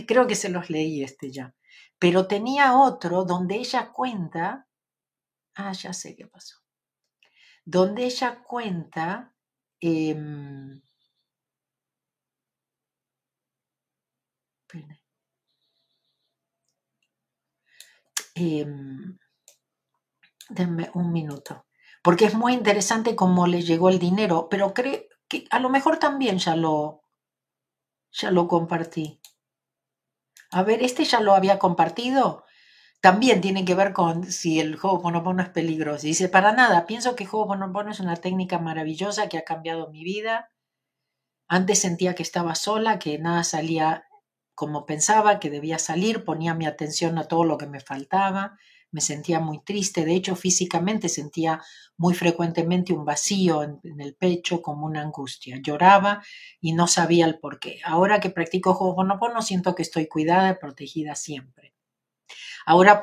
[0.06, 1.54] Creo que se los leí este ya.
[1.98, 4.66] Pero tenía otro donde ella cuenta,
[5.54, 6.56] ah, ya sé qué pasó,
[7.64, 9.35] donde ella cuenta,
[9.80, 10.14] eh,
[20.48, 21.66] denme un minuto
[22.03, 25.99] porque es muy interesante cómo le llegó el dinero, pero creo que a lo mejor
[25.99, 27.05] también ya lo,
[28.11, 29.21] ya lo compartí.
[30.51, 32.45] A ver, este ya lo había compartido.
[33.01, 36.07] También tiene que ver con si el juego Ponopono es peligroso.
[36.07, 39.91] Dice, para nada, pienso que el juego Ponopono es una técnica maravillosa que ha cambiado
[39.91, 40.51] mi vida.
[41.49, 44.07] Antes sentía que estaba sola, que nada salía
[44.55, 48.59] como pensaba, que debía salir, ponía mi atención a todo lo que me faltaba
[48.92, 51.62] me sentía muy triste, de hecho físicamente sentía
[51.96, 55.59] muy frecuentemente un vacío en, el pecho como una angustia.
[55.62, 56.22] Lloraba
[56.61, 57.81] y no sabía el por qué.
[57.85, 61.74] Ahora que practico Ho'oponopono siento que estoy cuidada y protegida siempre.
[62.66, 63.00] Ahora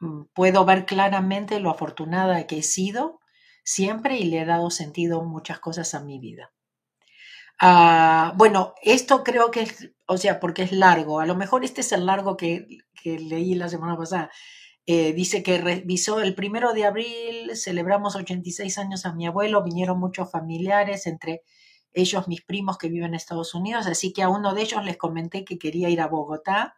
[0.00, 3.20] mm, puedo ver claramente lo afortunada que he sido
[3.64, 6.52] siempre y le he dado sentido muchas cosas a mi vida.
[7.60, 11.20] Ah, bueno, esto creo que es, o sea, porque es largo.
[11.20, 12.66] A lo mejor este es el largo que,
[13.04, 14.30] leí la semana pasada.
[14.86, 19.98] Eh, dice que revisó el primero de abril, celebramos 86 años a mi abuelo, vinieron
[19.98, 21.42] muchos familiares, entre
[21.92, 24.96] ellos mis primos que viven en Estados Unidos, así que a uno de ellos les
[24.98, 26.76] comenté que quería ir a Bogotá,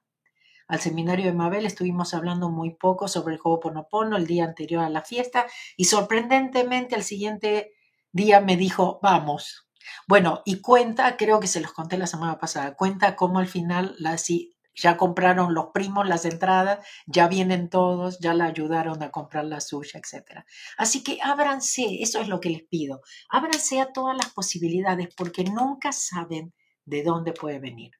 [0.69, 4.85] al seminario de Mabel, estuvimos hablando muy poco sobre el juego Ponopono el día anterior
[4.85, 7.73] a la fiesta y sorprendentemente al siguiente
[8.12, 9.65] día me dijo, vamos,
[10.07, 13.94] bueno, y cuenta, creo que se los conté la semana pasada, cuenta cómo al final
[13.99, 14.16] la,
[14.77, 19.61] ya compraron los primos las entradas, ya vienen todos, ya la ayudaron a comprar la
[19.61, 20.44] suya, etc.
[20.77, 25.44] Así que ábranse, eso es lo que les pido, ábranse a todas las posibilidades porque
[25.44, 26.53] nunca saben
[26.85, 27.92] de dónde puede venir.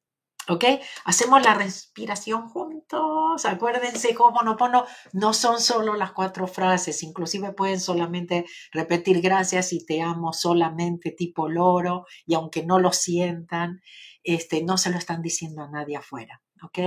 [0.49, 0.65] ¿Ok?
[1.05, 3.45] Hacemos la respiración juntos.
[3.45, 10.03] Acuérdense, Ho'oponopono no son solo las cuatro frases, inclusive pueden solamente repetir gracias y te
[10.03, 13.81] amo solamente tipo loro, y aunque no lo sientan,
[14.23, 16.41] este, no se lo están diciendo a nadie afuera.
[16.63, 16.79] ¿Ok?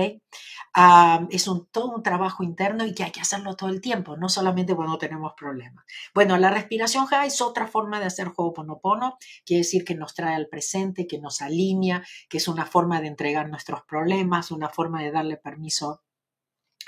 [1.30, 4.28] es un, todo un trabajo interno y que hay que hacerlo todo el tiempo, no
[4.28, 5.84] solamente cuando tenemos problemas.
[6.14, 10.34] Bueno, la respiración ja es otra forma de hacer Ho'oponopono, quiere decir que nos trae
[10.34, 15.02] al presente, que nos alinea, que es una forma de entregar nuestros problemas, una forma
[15.02, 16.02] de darle permiso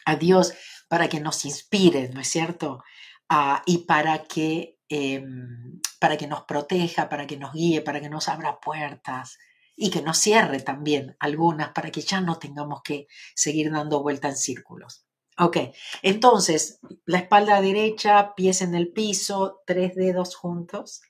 [0.04, 0.54] a Dios
[0.88, 2.82] para que nos inspire, ¿no es cierto?
[3.28, 8.08] Ah, y para que, em, para que nos proteja, para que nos guíe, para que
[8.10, 9.38] nos abra puertas
[9.82, 14.28] y que nos cierre también algunas para que ya no tengamos que seguir dando vuelta
[14.28, 15.04] en círculos.
[15.36, 15.56] Ok,
[16.02, 21.02] entonces la espalda derecha, pies en el piso, tres dedos juntos,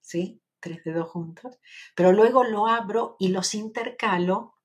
[0.00, 0.42] ¿sí?
[0.58, 1.60] Tres dedos juntos,
[1.94, 4.56] pero luego lo abro y los intercalo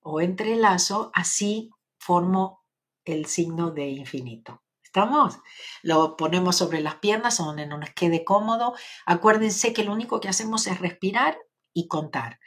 [0.00, 2.64] o entrelazo, así formo
[3.04, 4.64] el signo de infinito.
[4.82, 5.38] ¿Estamos?
[5.82, 8.74] Lo ponemos sobre las piernas donde nos quede cómodo.
[9.06, 11.38] Acuérdense que lo único que hacemos es respirar
[11.72, 12.38] y contar.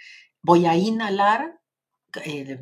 [0.46, 1.60] Voy a inhalar
[2.24, 2.60] eh,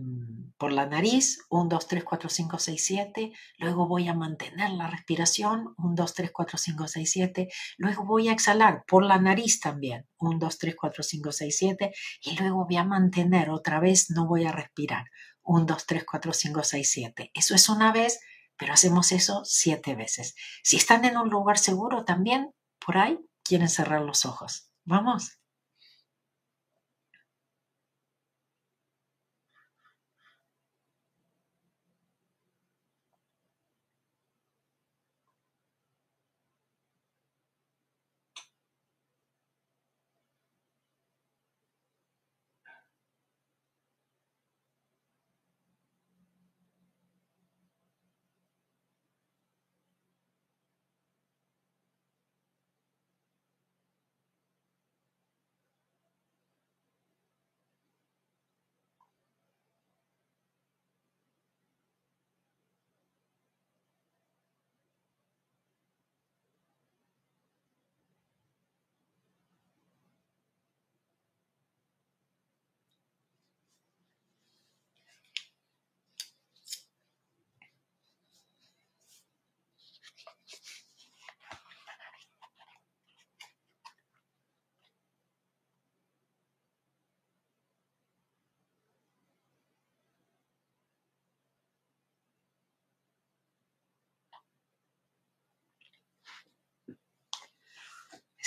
[0.58, 3.34] por la nariz, 1, 2, 3, 4, 5, 6, 7.
[3.58, 7.50] Luego voy a mantener la respiración, 1, 2, 3, 4, 5, 6, 7.
[7.76, 11.94] Luego voy a exhalar por la nariz también, 1, 2, 3, 4, 5, 6, 7.
[12.22, 15.08] Y luego voy a mantener otra vez, no voy a respirar,
[15.42, 17.32] 1, 2, 3, 4, 5, 6, 7.
[17.34, 18.22] Eso es una vez,
[18.56, 20.36] pero hacemos eso siete veces.
[20.64, 24.70] Si están en un lugar seguro también, por ahí, quieren cerrar los ojos.
[24.86, 25.43] Vamos.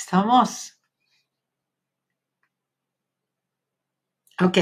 [0.06, 0.78] ¿Estamos?
[4.40, 4.58] Ok.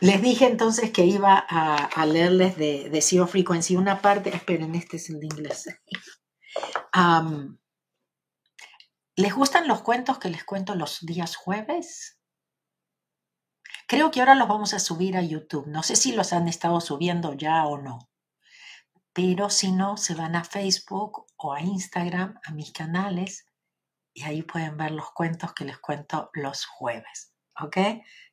[0.00, 4.34] Les dije entonces que iba a, leerles de, de Frequency una parte.
[4.34, 5.68] Esperen, este es el inglés.
[9.14, 12.18] ¿Les gustan los cuentos que les cuento los días jueves?
[13.86, 15.68] Creo que ahora los vamos a subir a YouTube.
[15.68, 18.10] No sé si los han estado subiendo ya o no.
[19.12, 23.46] Pero si no, se van a Facebook o a Instagram, a mis canales,
[24.14, 27.32] y ahí pueden ver los cuentos que les cuento los jueves.
[27.60, 27.76] ¿Ok?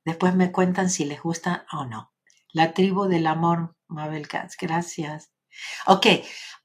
[0.06, 2.14] Después me cuentan si les gusta o no.
[2.52, 5.32] La tribu del amor, Mabel Katz, gracias.
[5.88, 6.06] Ok,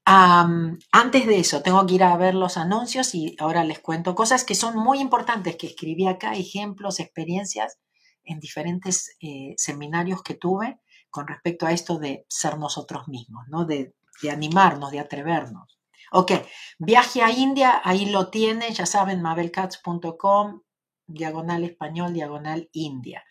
[0.05, 4.43] antes de eso, tengo que ir a ver los anuncios y ahora les cuento cosas
[4.43, 7.79] que son muy importantes que escribí acá, ejemplos, experiencias
[8.23, 13.65] en diferentes eh, seminarios que tuve con respecto a esto de ser nosotros mismos, ¿no?
[13.65, 13.93] de
[14.31, 15.74] animarnos, de atrevernos.
[16.11, 16.31] Ok,
[16.79, 20.61] viaje a India, ahí lo tiene, ya saben, mabelcats.com,
[21.07, 23.23] diagonal español, diagonal India.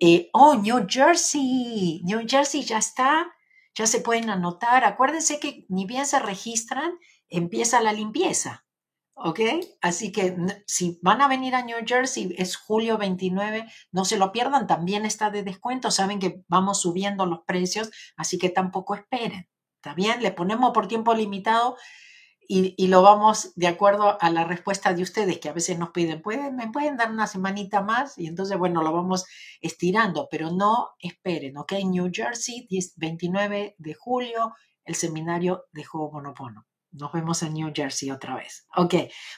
[0.00, 3.32] Eh, oh, New Jersey, New Jersey ya está,
[3.74, 4.84] ya se pueden anotar.
[4.84, 6.92] Acuérdense que ni bien se registran,
[7.28, 8.64] empieza la limpieza.
[9.22, 9.40] ¿Ok?
[9.82, 10.34] Así que
[10.66, 15.04] si van a venir a New Jersey, es julio 29, no se lo pierdan, también
[15.04, 19.46] está de descuento, saben que vamos subiendo los precios, así que tampoco esperen.
[19.76, 20.22] ¿Está bien?
[20.22, 21.76] Le ponemos por tiempo limitado
[22.52, 26.20] y, lo vamos de acuerdo a la respuesta de ustedes, que a veces nos piden,
[26.20, 28.18] ¿pueden, ¿me pueden dar una semanita más?
[28.18, 29.24] Y entonces, bueno, lo vamos
[29.60, 31.74] estirando, pero no esperen, ¿ok?
[31.84, 34.52] New Jersey, 29 de julio,
[34.84, 36.66] el seminario de Ho'oponopono.
[36.90, 38.66] Nos vemos en New Jersey otra vez.
[38.74, 38.94] Ok,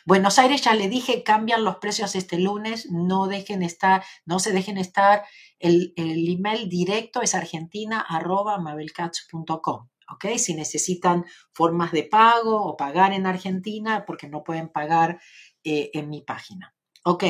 [0.06, 4.52] Buenos Aires ya le dije, cambian los precios este lunes, no dejen estar, no se
[4.52, 5.26] dejen estar.
[5.58, 9.90] El, el email directo es argentina.mabelcats.com.
[10.36, 15.20] Si necesitan formas de pago o pagar en Argentina porque no pueden pagar
[15.64, 16.74] eh, en mi página.
[17.04, 17.24] ¿Ok?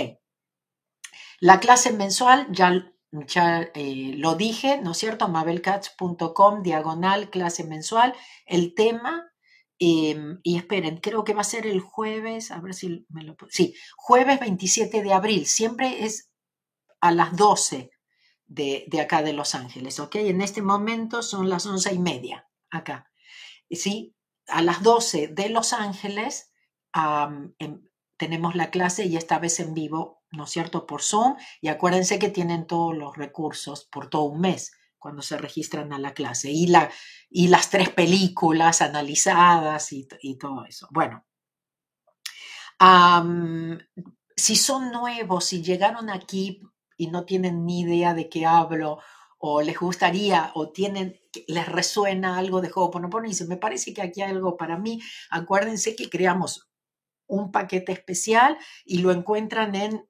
[1.40, 5.28] La clase mensual ya, eh, lo dije, ¿no es cierto?
[5.28, 8.14] mabelcats.com, diagonal, clase mensual.
[8.46, 9.30] El tema,
[9.78, 13.36] em, y esperen, creo que va a ser el jueves, a ver si me lo...
[13.50, 16.30] Sí, jueves 27 de abril, siempre es
[17.00, 17.90] a las 12
[18.46, 20.16] de, de acá de Los Ángeles, ¿ok?
[20.16, 23.10] En este momento son las once y media acá.
[23.70, 24.16] ¿Sí?
[24.48, 26.52] A las 12 de Los Ángeles
[26.94, 27.54] em,
[28.16, 31.36] tenemos la clase y esta vez en vivo, ¿no es cierto?, por Zoom.
[31.60, 35.98] Y acuérdense que tienen todos los recursos por todo un mes cuando se registran a
[35.98, 36.88] la clase y, la,
[37.28, 40.06] y las tres películas analizadas y,
[40.38, 40.86] todo eso.
[40.92, 41.24] Bueno,
[44.36, 46.62] si son nuevos, si llegaron aquí
[46.96, 49.00] y no tienen ni idea de qué hablo
[49.38, 54.02] o les gustaría o tienen les resuena algo de Ho'oponopono y dicen, me parece que
[54.02, 56.68] aquí hay algo para mí, acuérdense que creamos
[57.26, 60.06] un paquete especial y lo encuentran en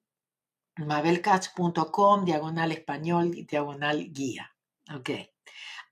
[0.77, 4.51] mabelcats.com, diagonal español, diagonal guía.
[4.95, 5.11] Ok.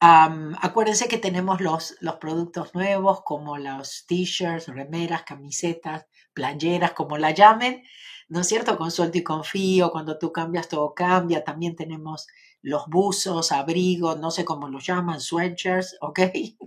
[0.00, 7.32] acuérdense que tenemos los, los productos nuevos como los t-shirts, remeras, camisetas, playeras, como la
[7.32, 7.84] llamen,
[8.28, 8.76] ¿no es cierto?
[8.78, 11.44] Con suelto y confío, cuando tú cambias, todo cambia.
[11.44, 12.26] También tenemos
[12.62, 16.20] los buzos, abrigos, no sé cómo los llaman, sweatshirts, ¿ok?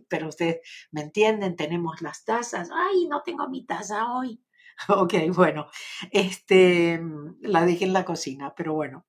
[0.07, 0.59] Pero ustedes
[0.91, 2.69] me entienden, tenemos las tazas.
[2.73, 4.41] Ay, no tengo mi taza hoy.
[4.89, 5.67] Ok, bueno,
[6.11, 6.99] este,
[7.41, 9.05] la dejé en la cocina, pero bueno.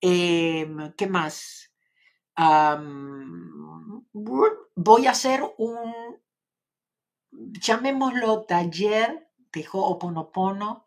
[0.00, 1.64] Em, ¿Qué más?
[4.74, 6.22] voy a hacer un,
[7.32, 10.86] llamémoslo taller de Ho'oponopono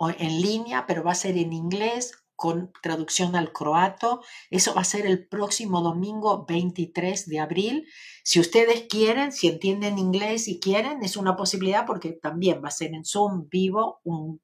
[0.00, 4.22] en línea, pero va a ser en inglés con traducción al croato.
[4.48, 7.88] Eso va a ser el próximo domingo 23 de abril.
[8.22, 12.70] Si ustedes quieren, si entienden inglés y quieren, es una posibilidad porque también va a
[12.70, 14.40] ser en Zoom vivo un,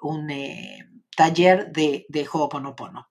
[0.00, 0.78] un eh,
[1.14, 3.06] taller de, de Ho'oponopono.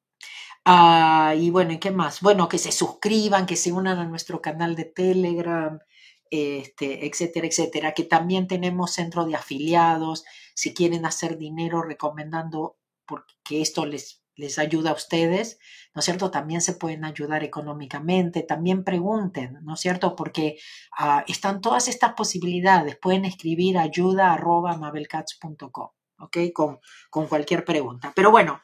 [0.66, 2.22] Ah, y bueno, ¿y qué más?
[2.22, 5.80] Bueno, que se suscriban, que se unan a nuestro canal de Telegram,
[6.32, 10.24] este, etcétera, etcétera, que también tenemos centro de afiliados,
[10.56, 12.78] si quieren hacer dinero recomendando
[13.12, 15.60] porque esto les, les ayuda a ustedes,
[15.94, 16.32] ¿no es cierto?
[16.32, 20.16] También se pueden ayudar económicamente, también pregunten, ¿no es cierto?
[20.16, 20.58] Porque
[20.98, 25.90] ah, están todas estas posibilidades, pueden escribir ayuda arroba mabelcats.com,
[26.20, 26.38] ¿ok?
[26.54, 28.14] Con, con cualquier pregunta.
[28.16, 28.62] Pero bueno,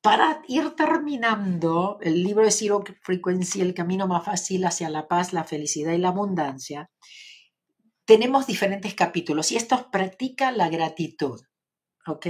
[0.00, 5.34] para ir terminando el libro de Zero Frequency, El camino más fácil hacia la paz,
[5.34, 6.90] la felicidad y la abundancia,
[8.06, 11.40] tenemos diferentes capítulos y esto practica la gratitud.
[12.06, 12.26] ¿Ok?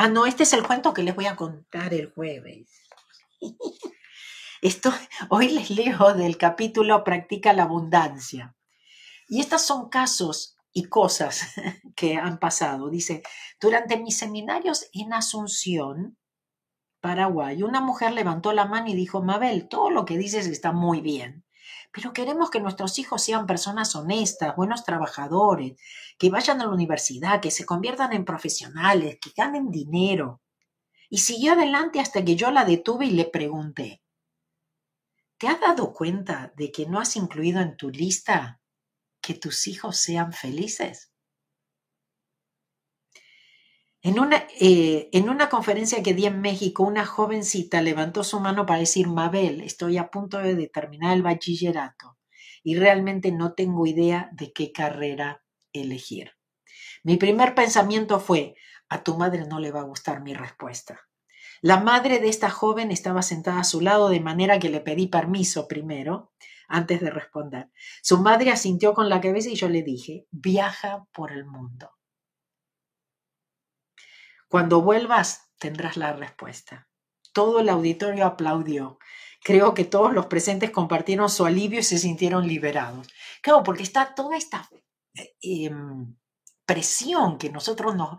[0.00, 2.88] Ah, no, este es el cuento que les voy a contar el jueves.
[4.62, 4.92] Esto,
[5.28, 8.54] hoy les leo del capítulo Practica la abundancia.
[9.28, 11.52] Y estos son casos y cosas
[11.96, 12.90] que han pasado.
[12.90, 13.24] Dice,
[13.60, 16.16] durante mis seminarios en Asunción,
[17.00, 21.00] Paraguay, una mujer levantó la mano y dijo, Mabel, todo lo que dices está muy
[21.00, 21.44] bien,
[21.90, 25.80] pero queremos que nuestros hijos sean personas honestas, buenos trabajadores,
[26.18, 30.40] que vayan a la universidad, que se conviertan en profesionales, que ganen dinero.
[31.08, 34.02] Y siguió adelante hasta que yo la detuve y le pregunté,
[35.38, 38.60] ¿te has dado cuenta de que no has incluido en tu lista
[39.20, 41.07] que tus hijos sean felices?
[44.08, 48.64] En una, eh, en una conferencia que di en México, una jovencita levantó su mano
[48.64, 52.16] para decir, Mabel, estoy a punto de terminar el bachillerato
[52.62, 55.44] y realmente no tengo idea de qué carrera
[55.74, 56.32] elegir.
[57.04, 58.54] Mi primer pensamiento fue,
[58.88, 61.00] a tu madre no le va a gustar mi respuesta.
[61.60, 65.08] La madre de esta joven estaba sentada a su lado de manera que le pedí
[65.08, 66.32] permiso primero
[66.66, 67.68] antes de responder.
[68.02, 71.97] Su madre asintió con la cabeza y yo le dije, viaja por el mundo.
[74.48, 76.88] Cuando vuelvas, tendrás la respuesta.
[77.32, 78.98] Todo el auditorio aplaudió.
[79.42, 83.08] Creo que todos los presentes compartieron su alivio y se sintieron liberados.
[83.42, 84.68] Claro, porque está toda esta
[85.14, 86.16] eh, em,
[86.66, 88.18] presión que nosotros nos,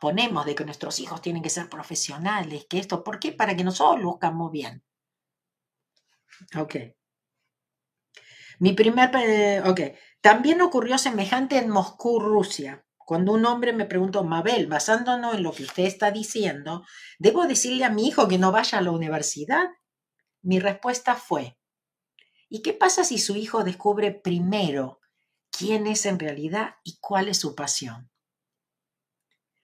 [0.00, 3.32] ponemos de que nuestros hijos tienen que ser profesionales, que esto, ¿por qué?
[3.32, 4.84] Para que nosotros buscamos bien.
[6.56, 6.76] Ok.
[8.60, 9.80] Mi primer, eh, ok.
[10.20, 12.84] También ocurrió semejante en Moscú, Rusia.
[13.08, 16.84] Cuando un hombre me preguntó, Mabel, basándonos en lo que usted está diciendo,
[17.18, 19.64] ¿debo decirle a mi hijo que no vaya a la universidad?
[20.42, 21.58] Mi respuesta fue,
[22.50, 25.00] ¿y qué pasa si su hijo descubre primero
[25.50, 28.10] quién es en realidad y cuál es su pasión?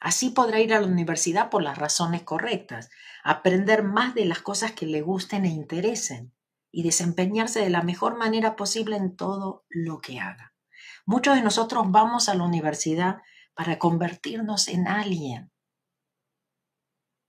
[0.00, 2.88] Así podrá ir a la universidad por las razones correctas,
[3.24, 6.32] aprender más de las cosas que le gusten e interesen
[6.70, 10.54] y desempeñarse de la mejor manera posible en todo lo que haga.
[11.04, 13.18] Muchos de nosotros vamos a la universidad
[13.54, 15.52] para convertirnos en alguien,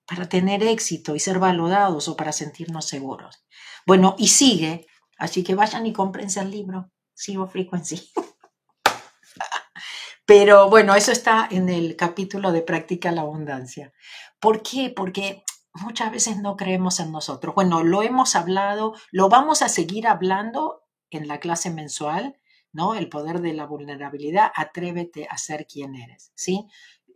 [0.07, 3.45] para tener éxito y ser valorados o para sentirnos seguros.
[3.85, 8.11] Bueno, y sigue, así que vayan y cómprense el libro, Zero Frequency.
[10.25, 13.93] Pero bueno, eso está en el capítulo de Práctica la Abundancia.
[14.39, 14.91] ¿Por qué?
[14.95, 17.53] Porque muchas veces no creemos en nosotros.
[17.53, 22.39] Bueno, lo hemos hablado, lo vamos a seguir hablando en la clase mensual
[22.75, 22.93] ¿no?
[22.93, 26.67] El poder de la vulnerabilidad, atrévete a ser quien eres, ¿sí?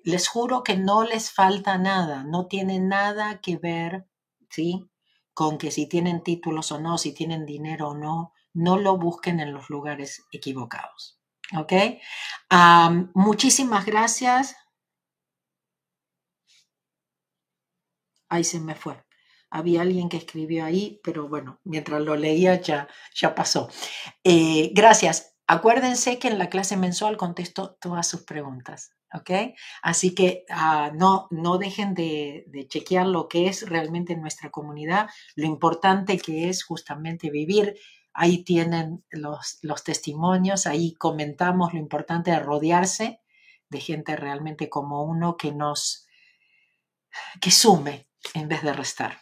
[0.04, 4.08] Les juro que no les falta nada, no tiene nada que ver,
[4.50, 4.90] ¿sí?
[5.34, 9.40] con que si tienen títulos o no, si tienen dinero o no, no lo busquen
[9.40, 11.20] en los lugares equivocados.
[11.58, 11.74] ¿Ok?
[13.14, 14.56] muchísimas gracias.
[18.30, 19.04] Ahí se me fue.
[19.50, 23.70] Había alguien que escribió ahí, pero bueno, mientras lo leía ya, ya pasó.
[24.24, 25.29] Eh, gracias.
[25.52, 28.92] Acuérdense que en la clase mensual contesto todas sus preguntas.
[29.12, 29.56] ¿ok?
[29.82, 35.48] Así que ah, no, no dejen de, chequear lo que es realmente nuestra comunidad, lo
[35.48, 37.80] importante que es justamente vivir.
[38.14, 43.20] Ahí tienen los, los testimonios, ahí comentamos lo importante de rodearse
[43.70, 46.06] de gente realmente como uno que nos,
[47.42, 49.22] que sume en vez de restar.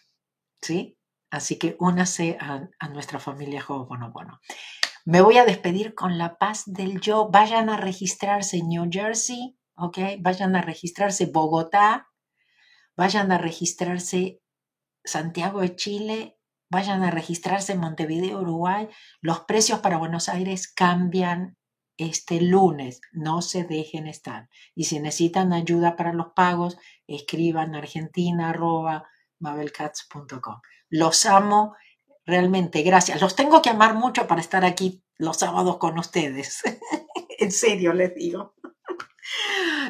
[0.62, 0.98] ¿sí?
[1.30, 4.42] Así que únase a, nuestra familia bueno bueno
[5.10, 7.30] Me voy a despedir con la paz del yo.
[7.30, 9.98] Vayan a registrarse en New Jersey, ¿ok?
[10.20, 12.10] Vayan a registrarse Bogotá,
[12.98, 14.42] vayan a registrarse
[15.06, 16.38] Santiago de Chile,
[16.70, 18.90] vayan a registrarse Montevideo, Uruguay.
[19.22, 21.56] Los precios para Buenos Aires cambian
[21.96, 23.00] este lunes.
[23.14, 24.50] No se dejen estar.
[24.76, 26.78] Y si necesitan ayuda para los pagos,
[27.08, 28.54] escriban argentina
[29.40, 30.60] mabelcats.com.
[30.90, 31.78] Los amo
[32.28, 33.22] realmente, gracias.
[33.22, 36.62] Los tengo que amar mucho para estar aquí los sábados con ustedes.
[37.40, 38.54] en serio les digo.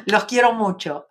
[0.06, 1.08] Los quiero mucho.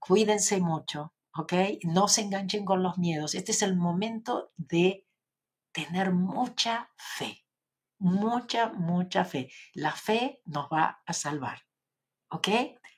[0.00, 1.52] cuídense mucho, ¿ok?
[1.84, 3.34] No se enganchen con los miedos.
[3.34, 5.06] Este es el momento de
[5.72, 7.44] tener mucha fe.
[8.00, 9.50] Mucha, mucha fe.
[9.74, 11.62] La fe nos va a salvar,
[12.30, 12.48] ¿ok?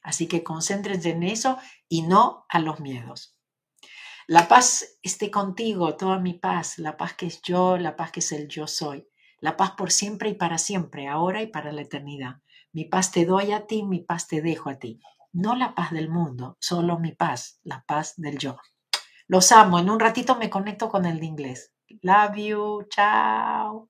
[0.03, 1.59] Así que concéntrense en eso
[1.89, 3.40] y no a los miedos.
[4.31, 8.21] La paz esté contigo, toda mi paz, la paz que es yo, la paz que
[8.21, 9.09] es el yo soy,
[9.41, 12.37] la paz por siempre y para siempre, ahora y para la eternidad.
[12.71, 15.01] Mi paz te doy a ti, mi paz te dejo a ti.
[15.33, 18.57] No la paz del mundo, solo mi paz, la paz del yo.
[19.27, 21.75] Los amo, en un ratito me conecto con el de inglés.
[22.01, 23.90] Love you, chao.